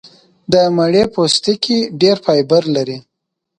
[0.51, 2.97] د مڼې پوستکی ډېر فایبر لري.